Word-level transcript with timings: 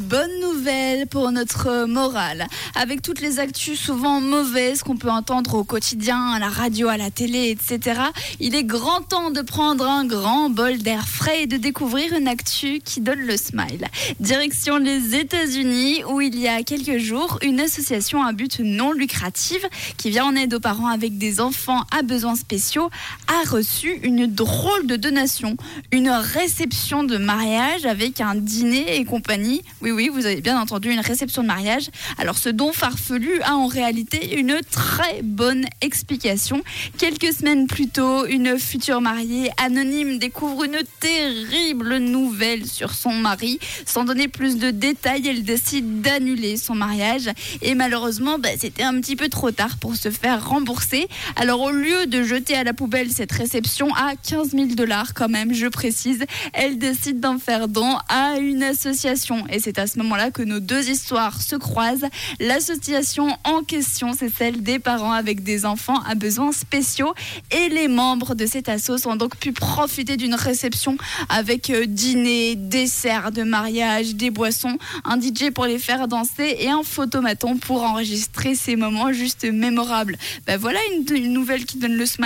Bonne 0.00 0.40
nouvelle 0.40 1.06
pour 1.06 1.30
notre 1.32 1.86
morale. 1.86 2.46
Avec 2.74 3.00
toutes 3.00 3.22
les 3.22 3.40
actus 3.40 3.80
souvent 3.80 4.20
mauvaises 4.20 4.82
qu'on 4.82 4.96
peut 4.96 5.10
entendre 5.10 5.54
au 5.54 5.64
quotidien, 5.64 6.32
à 6.32 6.38
la 6.38 6.48
radio, 6.48 6.88
à 6.88 6.98
la 6.98 7.10
télé, 7.10 7.48
etc., 7.48 8.00
il 8.38 8.54
est 8.54 8.64
grand 8.64 9.00
temps 9.00 9.30
de 9.30 9.40
prendre 9.40 9.86
un 9.86 10.04
grand 10.04 10.50
bol 10.50 10.78
d'air 10.78 11.08
frais 11.08 11.44
et 11.44 11.46
de 11.46 11.56
découvrir 11.56 12.12
une 12.12 12.28
actu 12.28 12.80
qui 12.84 13.00
donne 13.00 13.20
le 13.20 13.36
smile. 13.36 13.86
Direction 14.20 14.76
les 14.76 15.14
États-Unis, 15.16 16.04
où 16.04 16.20
il 16.20 16.38
y 16.38 16.48
a 16.48 16.62
quelques 16.62 16.98
jours, 16.98 17.38
une 17.42 17.60
association 17.60 18.22
à 18.22 18.32
but 18.32 18.60
non 18.60 18.92
lucratif 18.92 19.64
qui 19.96 20.10
vient 20.10 20.26
en 20.26 20.36
aide 20.36 20.52
aux 20.52 20.60
parents 20.60 20.88
avec 20.88 21.16
des 21.16 21.40
enfants 21.40 21.84
à 21.98 22.02
besoins 22.02 22.36
spéciaux 22.36 22.90
a 23.28 23.48
reçu 23.48 23.98
une 24.02 24.26
drôle 24.26 24.86
de 24.86 24.96
donation, 24.96 25.56
une 25.92 26.10
réception 26.10 27.04
de 27.04 27.16
mariage 27.16 27.86
avec 27.86 28.20
un 28.20 28.34
dîner 28.34 28.96
et 28.96 29.04
Oui, 29.82 29.90
oui, 29.90 30.08
vous 30.10 30.24
avez 30.24 30.40
bien 30.40 30.58
entendu, 30.58 30.90
une 30.90 31.00
réception 31.00 31.42
de 31.42 31.48
mariage. 31.48 31.90
Alors 32.16 32.38
ce 32.38 32.48
don 32.48 32.72
farfelu 32.72 33.42
a 33.42 33.56
en 33.56 33.66
réalité 33.66 34.38
une 34.38 34.58
très 34.70 35.20
bonne 35.22 35.66
explication. 35.82 36.62
Quelques 36.96 37.34
semaines 37.34 37.66
plus 37.66 37.88
tôt, 37.88 38.24
une 38.24 38.58
future 38.58 39.02
mariée 39.02 39.50
anonyme 39.62 40.18
découvre 40.18 40.64
une 40.64 40.78
terrible 41.00 41.98
nouvelle 41.98 42.64
sur 42.64 42.94
son 42.94 43.12
mari. 43.12 43.58
Sans 43.84 44.04
donner 44.04 44.28
plus 44.28 44.56
de 44.56 44.70
détails, 44.70 45.28
elle 45.28 45.44
décide 45.44 46.00
d'annuler 46.00 46.56
son 46.56 46.74
mariage. 46.74 47.28
Et 47.60 47.74
malheureusement, 47.74 48.38
bah, 48.38 48.48
c'était 48.58 48.82
un 48.82 48.98
petit 48.98 49.16
peu 49.16 49.28
trop 49.28 49.50
tard 49.50 49.76
pour 49.76 49.96
se 49.96 50.10
faire 50.10 50.48
rembourser. 50.48 51.06
Alors 51.36 51.60
au 51.60 51.70
lieu 51.70 52.06
de 52.06 52.22
jeter 52.22 52.54
à 52.54 52.64
la 52.64 52.72
poubelle 52.72 53.10
cette 53.10 53.32
réception 53.32 53.94
à 53.94 54.14
15 54.16 54.52
000 54.52 54.66
dollars 54.68 55.12
quand 55.12 55.28
même, 55.28 55.52
je 55.52 55.66
précise, 55.66 56.24
elle 56.54 56.78
décide 56.78 57.20
d'en 57.20 57.38
faire 57.38 57.68
don 57.68 57.98
à 58.08 58.38
une 58.38 58.62
association. 58.62 59.17
Et 59.48 59.60
c'est 59.60 59.78
à 59.78 59.86
ce 59.86 59.98
moment-là 59.98 60.30
que 60.30 60.42
nos 60.42 60.60
deux 60.60 60.88
histoires 60.88 61.40
se 61.42 61.56
croisent. 61.56 62.06
L'association 62.40 63.36
en 63.44 63.62
question, 63.62 64.12
c'est 64.18 64.32
celle 64.34 64.62
des 64.62 64.78
parents 64.78 65.12
avec 65.12 65.42
des 65.42 65.64
enfants 65.64 66.00
à 66.02 66.14
besoins 66.14 66.52
spéciaux. 66.52 67.14
Et 67.50 67.68
les 67.68 67.88
membres 67.88 68.34
de 68.34 68.46
cette 68.46 68.68
asso 68.68 69.06
ont 69.06 69.16
donc 69.16 69.36
pu 69.36 69.52
profiter 69.52 70.16
d'une 70.16 70.34
réception 70.34 70.96
avec 71.28 71.70
euh, 71.70 71.86
dîner, 71.86 72.54
dessert 72.56 73.32
de 73.32 73.42
mariage, 73.42 74.14
des 74.14 74.30
boissons, 74.30 74.78
un 75.04 75.20
DJ 75.20 75.50
pour 75.54 75.66
les 75.66 75.78
faire 75.78 76.08
danser 76.08 76.56
et 76.60 76.68
un 76.68 76.82
photomaton 76.82 77.56
pour 77.56 77.82
enregistrer 77.82 78.54
ces 78.54 78.76
moments 78.76 79.12
juste 79.12 79.44
mémorables. 79.44 80.16
Ben 80.46 80.58
voilà 80.58 80.78
une, 80.94 81.16
une 81.16 81.32
nouvelle 81.32 81.64
qui 81.64 81.78
donne 81.78 81.96
le 81.96 82.06
smile. 82.06 82.18